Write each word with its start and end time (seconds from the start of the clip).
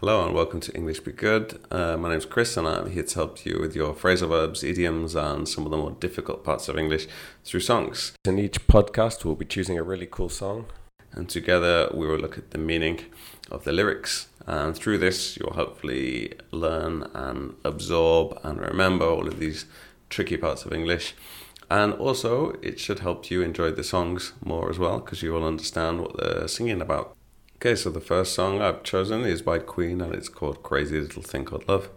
Hello 0.00 0.24
and 0.24 0.32
welcome 0.32 0.60
to 0.60 0.72
English 0.76 1.00
Be 1.00 1.10
Good. 1.10 1.58
Uh, 1.72 1.96
my 1.96 2.10
name 2.10 2.18
is 2.18 2.24
Chris 2.24 2.56
and 2.56 2.68
I'm 2.68 2.88
here 2.88 3.02
to 3.02 3.14
help 3.16 3.44
you 3.44 3.58
with 3.60 3.74
your 3.74 3.92
phrasal 3.94 4.28
verbs, 4.28 4.62
idioms, 4.62 5.16
and 5.16 5.48
some 5.48 5.64
of 5.64 5.72
the 5.72 5.76
more 5.76 5.90
difficult 5.90 6.44
parts 6.44 6.68
of 6.68 6.78
English 6.78 7.08
through 7.44 7.58
songs. 7.58 8.12
In 8.24 8.38
each 8.38 8.68
podcast, 8.68 9.24
we'll 9.24 9.34
be 9.34 9.44
choosing 9.44 9.76
a 9.76 9.82
really 9.82 10.06
cool 10.06 10.28
song 10.28 10.66
and 11.14 11.28
together 11.28 11.90
we 11.92 12.06
will 12.06 12.16
look 12.16 12.38
at 12.38 12.52
the 12.52 12.58
meaning 12.58 13.00
of 13.50 13.64
the 13.64 13.72
lyrics. 13.72 14.28
And 14.46 14.76
through 14.76 14.98
this, 14.98 15.36
you'll 15.36 15.54
hopefully 15.54 16.34
learn 16.52 17.10
and 17.12 17.56
absorb 17.64 18.38
and 18.44 18.60
remember 18.60 19.04
all 19.04 19.26
of 19.26 19.40
these 19.40 19.66
tricky 20.10 20.36
parts 20.36 20.64
of 20.64 20.72
English. 20.72 21.16
And 21.72 21.92
also, 21.94 22.50
it 22.62 22.78
should 22.78 23.00
help 23.00 23.32
you 23.32 23.42
enjoy 23.42 23.72
the 23.72 23.82
songs 23.82 24.32
more 24.44 24.70
as 24.70 24.78
well 24.78 25.00
because 25.00 25.24
you 25.24 25.32
will 25.32 25.44
understand 25.44 26.00
what 26.00 26.16
they're 26.16 26.46
singing 26.46 26.80
about. 26.80 27.17
Okay, 27.60 27.74
so 27.74 27.90
the 27.90 28.00
first 28.00 28.34
song 28.34 28.62
I've 28.62 28.84
chosen 28.84 29.24
is 29.24 29.42
by 29.42 29.58
Queen 29.58 30.00
and 30.00 30.14
it's 30.14 30.28
called 30.28 30.62
Crazy 30.62 31.00
Little 31.00 31.24
Thing 31.24 31.44
Called 31.44 31.66
Love. 31.66 31.90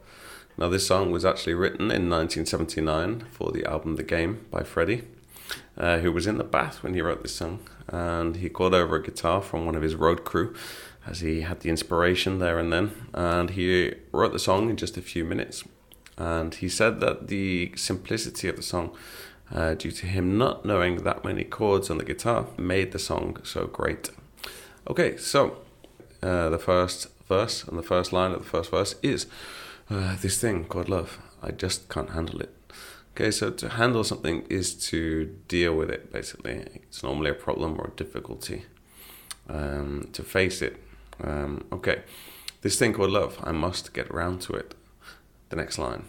Now, 0.57 0.69
this 0.69 0.87
song 0.87 1.11
was 1.11 1.23
actually 1.23 1.53
written 1.53 1.91
in 1.91 2.09
1979 2.09 3.27
for 3.29 3.51
the 3.51 3.63
album 3.69 3.95
The 3.95 4.01
Game 4.01 4.43
by 4.49 4.63
Freddie, 4.63 5.03
uh, 5.77 5.99
who 5.99 6.11
was 6.11 6.25
in 6.25 6.39
the 6.39 6.43
bath 6.43 6.81
when 6.81 6.95
he 6.95 7.01
wrote 7.03 7.21
this 7.21 7.35
song. 7.35 7.59
And 7.87 8.37
he 8.37 8.49
called 8.49 8.73
over 8.73 8.95
a 8.95 9.03
guitar 9.03 9.39
from 9.39 9.67
one 9.67 9.75
of 9.75 9.83
his 9.83 9.93
road 9.93 10.23
crew 10.23 10.55
as 11.05 11.19
he 11.19 11.41
had 11.41 11.59
the 11.59 11.69
inspiration 11.69 12.39
there 12.39 12.57
and 12.57 12.73
then. 12.73 13.09
And 13.13 13.51
he 13.51 13.93
wrote 14.11 14.33
the 14.33 14.39
song 14.39 14.67
in 14.67 14.77
just 14.77 14.97
a 14.97 15.01
few 15.03 15.23
minutes. 15.23 15.63
And 16.17 16.55
he 16.55 16.69
said 16.69 17.01
that 17.01 17.27
the 17.27 17.71
simplicity 17.75 18.49
of 18.49 18.55
the 18.55 18.63
song, 18.63 18.97
uh, 19.53 19.75
due 19.75 19.91
to 19.91 20.07
him 20.07 20.39
not 20.39 20.65
knowing 20.65 21.03
that 21.03 21.23
many 21.23 21.43
chords 21.43 21.91
on 21.91 21.99
the 21.99 22.03
guitar, 22.03 22.47
made 22.57 22.93
the 22.93 22.99
song 22.99 23.37
so 23.43 23.67
great. 23.67 24.09
Okay, 24.89 25.15
so 25.17 25.57
uh, 26.23 26.49
the 26.49 26.57
first 26.57 27.07
verse 27.27 27.63
and 27.63 27.77
the 27.77 27.83
first 27.83 28.11
line 28.11 28.31
of 28.31 28.39
the 28.39 28.49
first 28.49 28.71
verse 28.71 28.95
is 29.03 29.27
uh, 29.91 30.15
this 30.21 30.41
thing 30.41 30.65
called 30.65 30.89
love. 30.89 31.19
I 31.43 31.51
just 31.51 31.87
can't 31.87 32.09
handle 32.09 32.41
it. 32.41 32.49
Okay, 33.15 33.29
so 33.29 33.51
to 33.51 33.69
handle 33.69 34.03
something 34.03 34.43
is 34.49 34.73
to 34.89 35.25
deal 35.47 35.75
with 35.75 35.91
it, 35.91 36.11
basically. 36.11 36.65
It's 36.73 37.03
normally 37.03 37.29
a 37.29 37.35
problem 37.35 37.79
or 37.79 37.91
a 37.93 37.95
difficulty. 37.95 38.65
Um, 39.47 40.09
to 40.13 40.23
face 40.23 40.61
it. 40.61 40.77
Um, 41.23 41.65
okay, 41.71 42.03
this 42.61 42.79
thing 42.79 42.93
called 42.93 43.11
love, 43.11 43.37
I 43.43 43.51
must 43.51 43.93
get 43.93 44.07
around 44.09 44.41
to 44.43 44.53
it. 44.53 44.73
The 45.49 45.57
next 45.57 45.77
line. 45.77 46.05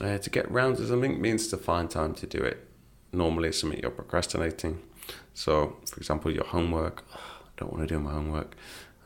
Uh, 0.00 0.18
to 0.18 0.30
get 0.30 0.50
round 0.50 0.78
to 0.78 0.86
something 0.86 1.20
means 1.20 1.48
to 1.48 1.56
find 1.56 1.90
time 1.90 2.14
to 2.14 2.26
do 2.26 2.38
it. 2.38 2.66
Normally, 3.12 3.50
it's 3.50 3.60
something 3.60 3.78
you're 3.80 3.90
procrastinating. 3.90 4.80
So, 5.34 5.76
for 5.86 5.96
example, 5.98 6.30
your 6.30 6.44
homework 6.44 7.04
don't 7.60 7.72
want 7.72 7.86
to 7.86 7.94
do 7.94 8.00
my 8.00 8.12
homework. 8.12 8.56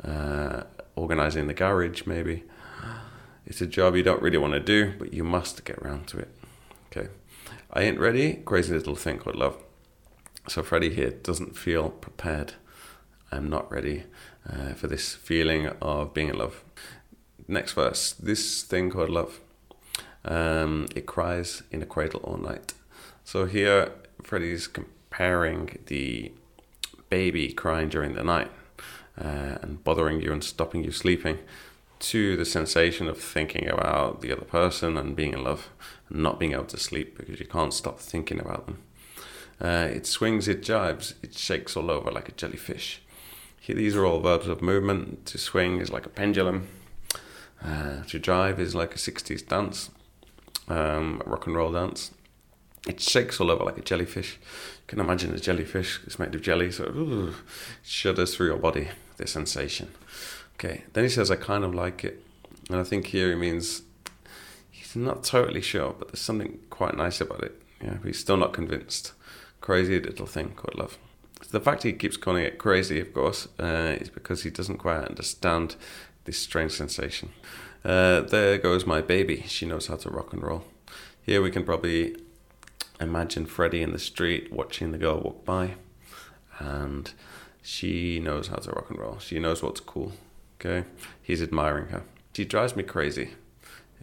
Uh, 0.03 0.63
organizing 0.97 1.47
the 1.47 1.55
garage, 1.55 2.07
maybe. 2.07 2.45
It's 3.47 3.61
a 3.61 3.67
job 3.67 3.95
you 3.95 4.03
don't 4.03 4.23
really 4.23 4.39
want 4.39 4.55
to 4.55 4.61
do, 4.61 4.95
but 4.99 5.13
you 5.13 5.23
must 5.25 5.65
get 5.65 5.79
around 5.79 6.07
to 6.09 6.19
it. 6.19 6.29
Okay. 6.87 7.09
I 7.71 7.83
ain't 7.83 7.99
ready. 7.99 8.35
Crazy 8.35 8.73
little 8.73 8.95
thing 8.95 9.19
called 9.19 9.37
love. 9.37 9.63
So 10.49 10.63
Freddie 10.63 10.95
here 10.95 11.11
doesn't 11.11 11.59
feel 11.59 11.91
prepared. 11.91 12.55
I'm 13.31 13.51
not 13.51 13.71
ready 13.71 14.05
uh, 14.49 14.75
for 14.75 14.87
this 14.87 15.15
feeling 15.15 15.69
of 15.83 16.15
being 16.15 16.29
in 16.29 16.39
love. 16.39 16.63
Next 17.49 17.73
verse. 17.73 18.13
This 18.13 18.63
thing 18.63 18.91
called 18.91 19.11
love. 19.11 19.41
Um, 20.25 20.87
it 20.95 21.05
cries 21.05 21.63
in 21.71 21.83
a 21.83 21.87
cradle 21.87 22.21
all 22.21 22.39
night. 22.39 22.73
So 23.25 23.45
here, 23.45 23.91
Freddie's 24.23 24.67
comparing 24.67 25.79
the 25.87 26.33
baby 27.15 27.53
crying 27.53 27.89
during 27.89 28.15
the 28.15 28.25
night 28.25 28.51
uh, 29.25 29.55
and 29.63 29.85
bothering 29.85 30.21
you 30.21 30.33
and 30.33 30.43
stopping 30.43 30.83
you 30.83 30.91
sleeping 30.91 31.39
to 32.01 32.37
the 32.37 32.45
sensation 32.45 33.07
of 33.07 33.17
thinking 33.17 33.69
about 33.69 34.21
the 34.21 34.33
other 34.33 34.49
person 34.61 34.97
and 34.97 35.15
being 35.15 35.33
in 35.33 35.45
love 35.45 35.71
and 36.09 36.21
not 36.25 36.41
being 36.41 36.55
able 36.55 36.65
to 36.65 36.77
sleep 36.77 37.17
because 37.17 37.39
you 37.39 37.47
can't 37.47 37.73
stop 37.73 38.01
thinking 38.01 38.41
about 38.41 38.67
them. 38.67 38.79
Uh, 39.61 39.89
it 39.99 40.07
swings, 40.07 40.49
it 40.49 40.61
jibes, 40.61 41.15
it 41.23 41.33
shakes 41.35 41.77
all 41.77 41.89
over 41.89 42.11
like 42.11 42.29
a 42.29 42.33
jellyfish. 42.33 43.01
Here, 43.61 43.77
these 43.77 43.95
are 43.95 44.05
all 44.05 44.19
verbs 44.19 44.49
of 44.49 44.61
movement. 44.61 45.25
To 45.27 45.39
swing 45.39 45.81
is 45.81 45.93
like 45.93 46.07
a 46.07 46.17
pendulum. 46.21 46.67
Uh, 47.63 48.03
to 48.09 48.19
jive 48.19 48.59
is 48.59 48.75
like 48.75 48.93
a 48.93 48.99
60s 48.99 49.47
dance, 49.47 49.91
um, 50.67 51.23
a 51.25 51.31
rock 51.31 51.47
and 51.47 51.55
roll 51.55 51.71
dance. 51.71 52.11
It 52.87 53.01
shakes 53.01 53.41
all 53.41 53.51
over 53.51 53.65
like 53.65 53.79
a 53.79 53.83
jellyfish. 53.83 54.39
You 54.43 54.87
can 54.87 55.01
imagine 55.01 55.35
a 55.35 55.39
jellyfish. 55.39 56.01
It's 56.07 56.19
made 56.19 56.35
of 56.35 56.43
jelly, 56.43 56.71
so 56.71 56.85
it 56.85 57.35
shudders 57.83 58.37
through 58.37 58.49
your 58.49 58.59
body, 58.59 58.89
the 59.17 59.27
sensation. 59.27 59.91
Okay, 60.57 60.85
then 60.93 61.05
he 61.05 61.11
says, 61.11 61.31
I 61.31 61.37
kind 61.37 61.65
of 61.65 61.75
like 61.75 62.05
it. 62.05 62.23
And 62.69 62.79
I 62.79 62.85
think 62.85 63.07
here 63.07 63.31
he 63.31 63.35
means 63.35 63.83
he's 64.71 64.95
not 64.95 65.25
totally 65.25 65.63
sure, 65.63 65.95
but 65.99 66.09
there's 66.09 66.21
something 66.21 66.59
quite 66.71 66.97
nice 66.97 67.21
about 67.21 67.43
it. 67.43 67.61
Yeah, 67.83 67.97
he's 68.05 68.19
still 68.19 68.37
not 68.37 68.53
convinced. 68.53 69.13
Crazy 69.61 69.99
little 69.99 70.27
thing 70.27 70.51
called 70.51 70.79
love. 70.79 70.99
The 71.51 71.61
fact 71.61 71.83
he 71.83 71.93
keeps 71.93 72.17
calling 72.17 72.45
it 72.45 72.59
crazy, 72.59 73.01
of 73.01 73.13
course, 73.13 73.49
uh, 73.59 73.97
is 74.01 74.11
because 74.11 74.43
he 74.43 74.51
doesn't 74.51 74.79
quite 74.79 75.05
understand 75.05 75.77
this 76.25 76.39
strange 76.39 76.73
sensation. 76.73 77.31
Uh, 77.85 78.21
there 78.23 78.57
goes 78.59 78.87
my 78.87 79.01
baby. 79.01 79.45
She 79.47 79.67
knows 79.67 79.89
how 79.89 79.97
to 79.97 80.11
rock 80.11 80.33
and 80.33 80.43
roll. 80.43 80.65
Here 81.23 81.43
we 81.43 81.51
can 81.51 81.65
probably 81.65 82.17
imagine 83.01 83.47
Freddie 83.47 83.83
in 83.83 83.93
the 83.93 83.99
street 83.99 84.53
watching 84.53 84.93
the 84.93 84.99
girl 84.99 85.21
walk 85.21 85.45
by, 85.45 85.75
and 86.59 87.13
she 87.63 88.21
knows 88.21 88.49
how 88.49 88.57
to 88.57 88.71
rock 88.71 88.91
and 88.91 88.99
roll. 88.99 89.19
She 89.19 89.39
knows 89.39 89.63
what's 89.63 89.81
cool. 89.81 90.13
Okay, 90.61 90.87
he's 91.23 91.43
admiring 91.43 91.89
her. 91.89 92.03
She 92.33 92.45
drives 92.45 92.77
me 92.77 92.83
crazy. 92.83 93.31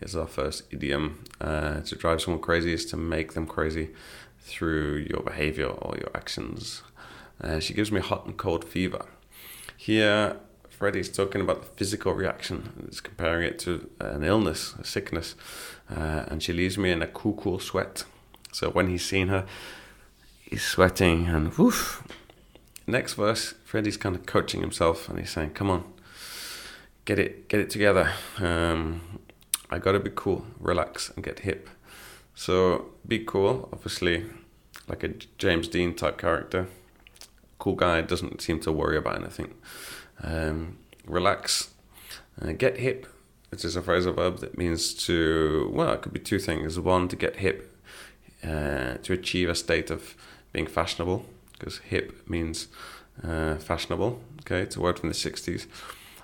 Is 0.01 0.16
our 0.16 0.28
first 0.28 0.63
idiom. 0.72 1.24
Uh, 1.40 1.81
to 1.81 1.96
drive 1.96 2.22
someone 2.22 2.41
crazy 2.41 2.74
is 2.74 2.85
to 2.88 2.97
make 2.97 3.34
them 3.34 3.46
crazy 3.46 3.91
through 4.40 5.06
your 5.09 5.22
behavior 5.22 5.68
or 5.68 5.96
your 5.97 6.09
actions. 6.16 6.81
Uh, 7.40 7.59
she 7.59 7.75
gives 7.75 7.91
me 7.91 8.01
hot 8.01 8.25
and 8.25 8.35
cold 8.35 8.66
fever. 8.66 9.06
Here, 9.78 10.38
Freddie's 10.69 11.09
talking 11.09 11.41
about 11.41 11.62
the 11.62 11.68
physical 11.68 12.13
reaction. 12.13 12.88
He's 12.90 13.00
comparing 13.00 13.44
it 13.44 13.59
to 13.59 13.90
an 14.00 14.24
illness, 14.24 14.74
a 14.80 14.84
sickness. 14.84 15.35
Uh, 15.90 16.25
and 16.28 16.41
she 16.41 16.53
leaves 16.53 16.78
me 16.80 16.90
in 16.90 17.03
a 17.03 17.07
cool, 17.07 17.34
cool 17.34 17.59
sweat. 17.59 18.03
So 18.51 18.69
when 18.69 18.88
he's 18.88 19.06
seen 19.06 19.29
her, 19.29 19.45
he's 20.41 20.63
sweating 20.63 21.28
and 21.28 21.53
woof. 21.57 22.03
Next 22.85 23.13
verse, 23.13 23.53
Freddie's 23.63 23.97
kind 23.97 24.16
of 24.16 24.25
coaching 24.25 24.62
himself 24.62 25.07
and 25.07 25.17
he's 25.17 25.29
saying, 25.29 25.51
"Come 25.51 25.69
on, 25.69 25.84
get 27.06 27.19
it, 27.19 27.47
get 27.47 27.59
it 27.59 27.69
together. 27.69 28.12
Um, 28.38 29.19
I 29.69 29.78
gotta 29.79 30.00
be 30.00 30.12
cool, 30.13 30.45
relax, 30.59 31.09
and 31.09 31.23
get 31.23 31.39
hip." 31.39 31.69
So 32.35 32.91
be 33.07 33.19
cool, 33.19 33.69
obviously, 33.72 34.25
like 34.88 35.03
a 35.03 35.09
James 35.38 35.68
Dean 35.68 35.95
type 35.95 36.18
character. 36.18 36.68
Cool 37.59 37.75
guy 37.75 38.01
doesn't 38.01 38.41
seem 38.41 38.59
to 38.62 38.72
worry 38.72 38.97
about 38.97 39.18
anything. 39.22 39.53
Um, 40.23 40.78
relax, 41.06 41.69
uh, 42.41 42.51
get 42.51 42.78
hip. 42.78 43.07
Which 43.50 43.66
is 43.66 43.75
a 43.75 43.81
phrasal 43.81 44.16
verb 44.16 44.39
that 44.39 44.57
means 44.57 44.94
to 45.06 45.69
well, 45.73 45.91
it 45.91 46.01
could 46.01 46.13
be 46.13 46.22
two 46.22 46.39
things. 46.39 46.79
One, 46.79 47.09
to 47.09 47.18
get 47.18 47.35
hip 47.38 47.70
uh, 48.44 48.96
to 49.03 49.13
achieve 49.13 49.50
a 49.50 49.56
state 49.56 49.90
of 49.90 50.16
being 50.52 50.68
fashionable, 50.68 51.25
because 51.53 51.79
hip 51.79 52.28
means 52.28 52.68
uh, 53.24 53.56
fashionable. 53.56 54.22
Okay, 54.41 54.62
it's 54.62 54.75
a 54.75 54.81
word 54.81 55.00
from 55.00 55.09
the 55.09 55.16
60s. 55.16 55.68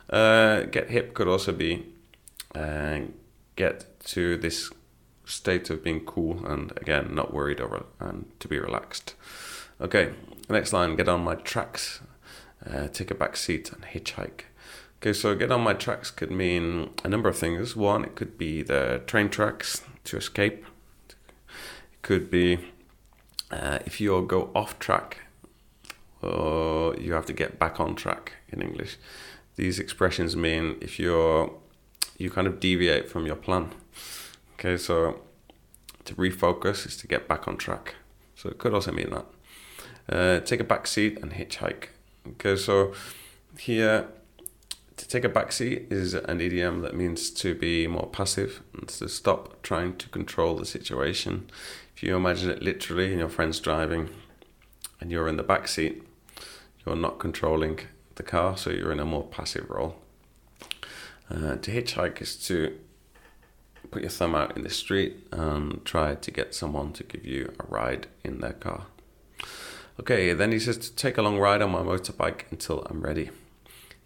Uh, 0.09 0.63
get 0.63 0.89
hip 0.89 1.13
could 1.13 1.27
also 1.27 1.51
be 1.51 1.85
uh, 2.55 2.99
get 3.55 3.99
to 3.99 4.37
this 4.37 4.71
state 5.25 5.69
of 5.69 5.83
being 5.83 5.99
cool 6.05 6.45
and 6.45 6.71
again 6.77 7.13
not 7.13 7.33
worried 7.33 7.59
over 7.59 7.85
and 7.99 8.25
to 8.39 8.47
be 8.47 8.57
relaxed. 8.57 9.15
Okay, 9.81 10.13
next 10.49 10.73
line 10.73 10.95
get 10.95 11.09
on 11.09 11.23
my 11.23 11.35
tracks, 11.35 11.99
uh, 12.65 12.87
take 12.87 13.11
a 13.11 13.15
back 13.15 13.35
seat 13.35 13.71
and 13.71 13.83
hitchhike. 13.83 14.45
Okay, 14.99 15.13
so 15.13 15.35
get 15.35 15.51
on 15.51 15.61
my 15.61 15.73
tracks 15.73 16.09
could 16.09 16.31
mean 16.31 16.89
a 17.03 17.09
number 17.09 17.29
of 17.29 17.37
things. 17.37 17.75
One, 17.75 18.03
it 18.03 18.15
could 18.15 18.37
be 18.37 18.63
the 18.63 19.01
train 19.05 19.29
tracks 19.29 19.83
to 20.05 20.17
escape 20.17 20.65
could 22.07 22.31
be 22.31 22.57
uh, 23.51 23.79
if 23.85 23.99
you 23.99 24.25
go 24.25 24.49
off 24.55 24.79
track, 24.79 25.17
or 26.21 26.95
you 26.95 27.11
have 27.11 27.25
to 27.25 27.33
get 27.33 27.59
back 27.59 27.81
on 27.81 27.95
track 27.95 28.31
in 28.47 28.61
English. 28.61 28.97
These 29.57 29.77
expressions 29.77 30.33
mean 30.35 30.77
if 30.79 30.99
you're 30.99 31.51
you 32.17 32.29
kind 32.29 32.47
of 32.47 32.61
deviate 32.61 33.09
from 33.09 33.25
your 33.25 33.35
plan. 33.35 33.65
Okay, 34.53 34.77
so 34.77 35.19
to 36.05 36.15
refocus 36.15 36.85
is 36.85 36.95
to 36.97 37.07
get 37.07 37.27
back 37.27 37.45
on 37.45 37.57
track. 37.57 37.95
So 38.35 38.49
it 38.49 38.57
could 38.57 38.73
also 38.73 38.93
mean 38.93 39.09
that. 39.09 39.25
Uh, 40.09 40.39
take 40.39 40.61
a 40.61 40.63
back 40.63 40.87
seat 40.87 41.19
and 41.21 41.33
hitchhike. 41.33 41.89
Okay, 42.27 42.55
so 42.55 42.93
here 43.59 44.07
to 44.97 45.07
take 45.07 45.23
a 45.23 45.29
back 45.29 45.51
seat 45.51 45.87
is 45.89 46.13
an 46.13 46.41
idiom 46.41 46.81
that 46.81 46.95
means 46.95 47.29
to 47.29 47.55
be 47.55 47.87
more 47.87 48.07
passive 48.07 48.61
and 48.73 48.87
to 48.89 49.07
stop 49.07 49.61
trying 49.61 49.95
to 49.97 50.09
control 50.09 50.55
the 50.55 50.65
situation 50.65 51.49
if 51.97 52.03
you 52.03 52.15
imagine 52.15 52.51
it 52.51 52.61
literally 52.61 53.09
and 53.09 53.17
your 53.17 53.27
friend's 53.27 53.59
driving 53.59 54.09
and 55.01 55.09
you're 55.09 55.27
in 55.27 55.35
the 55.35 55.41
back 55.41 55.67
seat, 55.67 56.03
you're 56.85 56.95
not 56.95 57.17
controlling 57.17 57.79
the 58.15 58.21
car, 58.21 58.55
so 58.55 58.69
you're 58.69 58.91
in 58.91 58.99
a 58.99 59.05
more 59.05 59.23
passive 59.23 59.67
role. 59.67 59.95
Uh, 61.27 61.55
to 61.55 61.71
hitchhike 61.71 62.21
is 62.21 62.35
to 62.35 62.77
put 63.89 64.03
your 64.03 64.11
thumb 64.11 64.35
out 64.35 64.55
in 64.55 64.61
the 64.61 64.69
street 64.69 65.27
and 65.31 65.83
try 65.85 66.13
to 66.13 66.29
get 66.29 66.53
someone 66.53 66.93
to 66.93 67.03
give 67.03 67.25
you 67.25 67.51
a 67.59 67.63
ride 67.65 68.05
in 68.23 68.41
their 68.41 68.53
car. 68.53 68.85
Okay, 69.99 70.33
then 70.33 70.51
he 70.51 70.59
says 70.59 70.77
to 70.77 70.95
take 70.95 71.17
a 71.17 71.23
long 71.23 71.39
ride 71.39 71.63
on 71.63 71.71
my 71.71 71.81
motorbike 71.81 72.43
until 72.51 72.85
I'm 72.91 73.01
ready. 73.01 73.31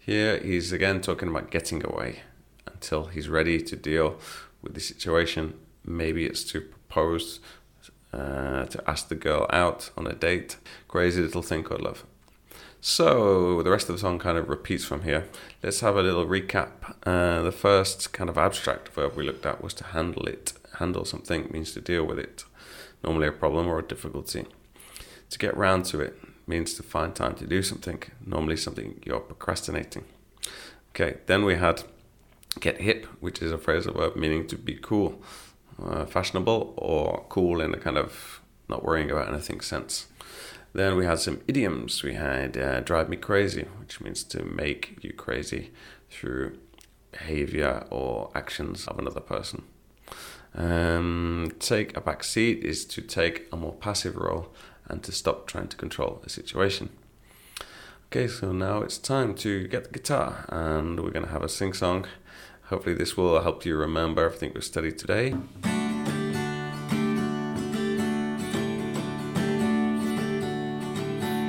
Here 0.04 0.40
he's 0.40 0.72
again 0.72 1.00
talking 1.00 1.28
about 1.28 1.52
getting 1.52 1.86
away 1.86 2.22
until 2.66 3.04
he's 3.04 3.28
ready 3.28 3.60
to 3.60 3.76
deal 3.76 4.18
with 4.60 4.74
the 4.74 4.80
situation. 4.80 5.54
Maybe 5.84 6.26
it's 6.26 6.42
to 6.50 6.60
propose, 6.60 7.38
uh, 8.12 8.64
to 8.64 8.82
ask 8.90 9.06
the 9.06 9.14
girl 9.14 9.46
out 9.50 9.90
on 9.96 10.08
a 10.08 10.12
date. 10.12 10.56
Crazy 10.88 11.22
little 11.22 11.40
thing 11.40 11.62
called 11.62 11.82
love. 11.82 12.04
So 12.80 13.62
the 13.62 13.70
rest 13.70 13.88
of 13.88 13.94
the 13.94 14.00
song 14.00 14.18
kind 14.18 14.36
of 14.36 14.48
repeats 14.48 14.84
from 14.84 15.02
here. 15.02 15.28
Let's 15.62 15.78
have 15.82 15.94
a 15.94 16.02
little 16.02 16.26
recap. 16.26 16.96
Uh, 17.06 17.42
the 17.42 17.52
first 17.52 18.12
kind 18.12 18.28
of 18.28 18.36
abstract 18.36 18.88
verb 18.88 19.14
we 19.14 19.22
looked 19.22 19.46
at 19.46 19.62
was 19.62 19.72
to 19.74 19.84
handle 19.84 20.26
it. 20.26 20.52
Handle 20.80 21.04
something 21.04 21.48
means 21.52 21.74
to 21.74 21.80
deal 21.80 22.02
with 22.04 22.18
it, 22.18 22.42
normally 23.04 23.28
a 23.28 23.32
problem 23.32 23.68
or 23.68 23.78
a 23.78 23.86
difficulty. 23.86 24.46
To 25.30 25.38
get 25.38 25.56
round 25.56 25.84
to 25.86 26.00
it 26.00 26.18
means 26.46 26.74
to 26.74 26.82
find 26.82 27.14
time 27.14 27.34
to 27.36 27.46
do 27.46 27.62
something, 27.62 28.02
normally 28.24 28.56
something 28.56 29.00
you're 29.04 29.20
procrastinating. 29.20 30.04
Okay, 30.90 31.18
then 31.26 31.44
we 31.44 31.56
had 31.56 31.82
get 32.60 32.80
hip, 32.80 33.06
which 33.20 33.40
is 33.40 33.50
a 33.50 33.58
phrasal 33.58 33.94
verb 33.94 34.16
meaning 34.16 34.46
to 34.46 34.56
be 34.56 34.74
cool, 34.74 35.22
uh, 35.82 36.04
fashionable, 36.04 36.74
or 36.76 37.24
cool 37.28 37.60
in 37.60 37.72
a 37.72 37.78
kind 37.78 37.96
of 37.96 38.40
not 38.68 38.84
worrying 38.84 39.10
about 39.10 39.28
anything 39.28 39.60
sense. 39.60 40.06
Then 40.74 40.96
we 40.96 41.04
had 41.04 41.18
some 41.18 41.40
idioms. 41.46 42.02
We 42.02 42.14
had 42.14 42.56
uh, 42.56 42.80
drive 42.80 43.08
me 43.08 43.16
crazy, 43.16 43.66
which 43.78 44.00
means 44.00 44.24
to 44.24 44.44
make 44.44 44.98
you 45.02 45.12
crazy 45.12 45.70
through 46.10 46.58
behavior 47.10 47.86
or 47.90 48.30
actions 48.34 48.86
of 48.86 48.98
another 48.98 49.20
person. 49.20 49.64
Um, 50.54 51.52
take 51.58 51.96
a 51.96 52.00
back 52.00 52.24
seat 52.24 52.64
is 52.64 52.84
to 52.86 53.00
take 53.00 53.48
a 53.52 53.56
more 53.56 53.72
passive 53.72 54.16
role 54.16 54.52
and 54.88 55.02
to 55.02 55.12
stop 55.12 55.46
trying 55.46 55.68
to 55.68 55.76
control 55.76 56.20
a 56.24 56.28
situation. 56.28 56.90
Okay, 58.06 58.28
so 58.28 58.52
now 58.52 58.82
it's 58.82 58.98
time 58.98 59.34
to 59.36 59.66
get 59.68 59.84
the 59.84 59.90
guitar 59.90 60.44
and 60.50 61.00
we're 61.00 61.12
to 61.12 61.26
have 61.26 61.42
a 61.42 61.48
sing 61.48 61.72
song. 61.72 62.06
Hopefully, 62.64 62.94
this 62.94 63.16
will 63.16 63.40
help 63.42 63.64
you 63.64 63.76
remember 63.76 64.24
everything 64.24 64.52
we 64.54 64.60
studied 64.60 64.98
today. 64.98 65.34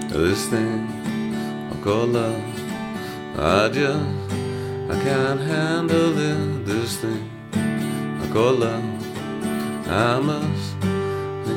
This 0.09 0.47
thing 0.47 0.87
I 1.71 1.83
call 1.83 2.05
love, 2.05 2.41
I 3.39 3.69
just 3.69 4.33
I 4.89 5.03
can't 5.03 5.41
handle 5.41 6.13
this. 6.13 6.67
This 6.67 6.97
thing 6.97 7.29
I 7.53 8.29
call 8.31 8.53
love, 8.53 9.87
I 9.89 10.19
must 10.19 10.92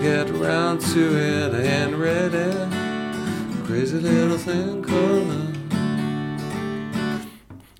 get 0.02 0.30
around 0.30 0.80
to 0.92 1.16
it. 1.16 1.54
I 1.54 1.62
ain't 1.62 1.96
ready. 1.96 2.52
Crazy 3.66 3.98
little 3.98 4.38
thing 4.38 4.82
called 4.82 5.26
love. 5.28 5.56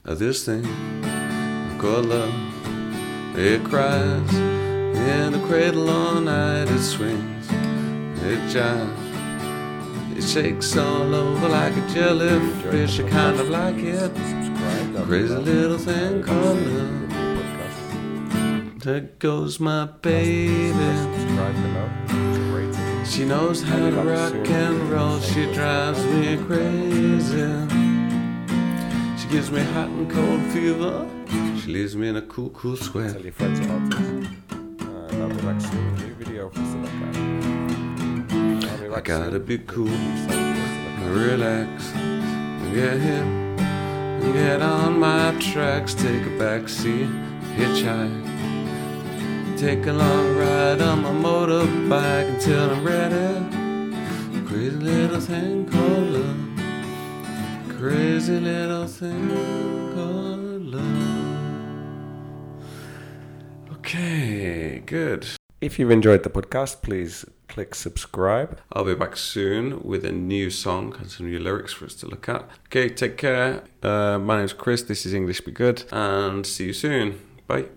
Uh, 0.04 0.14
this 0.14 0.44
thing 0.44 0.64
called 1.78 2.06
love, 2.06 2.34
it 3.36 3.64
cries 3.64 4.34
in 4.34 5.32
the 5.32 5.42
cradle 5.46 5.88
all 5.90 6.20
night. 6.20 6.68
It 6.70 6.82
swings, 6.82 7.48
it 8.22 8.40
jives. 8.52 9.04
It 10.16 10.22
shakes 10.22 10.76
all 10.76 11.14
over 11.14 11.48
like 11.48 11.76
a 11.76 11.88
jellyfish. 11.94 13.00
I 13.00 13.08
kind 13.08 13.38
of 13.38 13.48
like 13.48 13.76
it. 13.78 14.12
Crazy 15.06 15.34
little 15.34 15.78
thing 15.78 16.22
called 16.22 16.58
love. 16.66 17.05
There 18.86 19.00
goes 19.18 19.58
my 19.58 19.86
baby. 20.00 20.62
She 23.04 23.24
knows 23.24 23.60
how 23.60 23.90
to 23.90 24.00
rock 24.02 24.48
and 24.48 24.78
roll. 24.88 25.18
She 25.18 25.52
drives 25.52 26.04
me 26.04 26.36
crazy. 26.46 27.48
She 29.18 29.26
gives 29.26 29.50
me 29.50 29.64
hot 29.74 29.88
and 29.88 30.08
cold 30.08 30.40
fever. 30.52 31.04
She 31.60 31.72
leaves 31.72 31.96
me 31.96 32.10
in 32.10 32.16
a 32.16 32.22
cool, 32.22 32.50
cool 32.50 32.76
sweat. 32.76 33.14
Tell 33.14 33.22
your 33.22 33.32
friends 33.32 33.58
about 33.58 33.90
this. 33.90 34.28
Uh, 34.80 35.20
I'll 35.20 35.30
be 35.30 35.42
back 35.42 35.60
soon. 35.60 35.94
New 35.96 36.14
video 36.14 36.48
for 36.50 36.64
Silicon. 36.64 38.28
I'll 38.70 38.78
be 38.78 38.94
I 38.94 39.00
gotta 39.00 39.40
be 39.40 39.58
cool, 39.58 39.88
for 39.88 41.10
relax, 41.10 41.90
get 42.72 43.00
hip, 43.00 43.26
get 44.32 44.62
on 44.62 45.00
my 45.00 45.34
tracks, 45.40 45.92
take 45.92 46.24
a 46.24 46.38
back 46.38 46.68
seat, 46.68 47.08
hitchhike. 47.56 48.25
Take 49.56 49.86
a 49.86 49.92
long 49.92 50.36
ride 50.36 50.82
on 50.82 51.00
my 51.00 51.10
motorbike 51.10 52.28
until 52.34 52.70
I'm 52.72 52.84
ready. 52.84 54.46
Crazy 54.46 54.76
little 54.76 55.18
thing 55.18 55.66
called 55.66 56.08
love. 56.10 56.36
Crazy 57.78 58.38
little 58.38 58.86
thing 58.86 59.30
called 59.94 60.62
love. 60.62 61.36
Okay, 63.78 64.82
good. 64.84 65.26
If 65.62 65.78
you've 65.78 65.90
enjoyed 65.90 66.22
the 66.22 66.28
podcast, 66.28 66.82
please 66.82 67.24
click 67.48 67.74
subscribe. 67.74 68.60
I'll 68.74 68.84
be 68.84 68.94
back 68.94 69.16
soon 69.16 69.82
with 69.82 70.04
a 70.04 70.12
new 70.12 70.50
song 70.50 70.94
and 70.98 71.10
some 71.10 71.30
new 71.30 71.38
lyrics 71.38 71.72
for 71.72 71.86
us 71.86 71.94
to 71.94 72.06
look 72.06 72.28
at. 72.28 72.46
Okay, 72.66 72.90
take 72.90 73.16
care. 73.16 73.64
Uh, 73.82 74.18
my 74.18 74.36
name's 74.36 74.52
Chris. 74.52 74.82
This 74.82 75.06
is 75.06 75.14
English 75.14 75.40
Be 75.40 75.52
Good, 75.52 75.84
and 75.90 76.46
see 76.46 76.66
you 76.66 76.72
soon. 76.74 77.18
Bye. 77.46 77.68